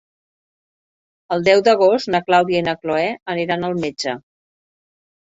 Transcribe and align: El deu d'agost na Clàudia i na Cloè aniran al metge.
El 1.35 1.45
deu 1.49 1.61
d'agost 1.69 2.11
na 2.17 2.23
Clàudia 2.31 2.65
i 2.65 2.67
na 2.71 2.77
Cloè 2.83 3.07
aniran 3.37 3.71
al 3.71 3.81
metge. 3.89 4.21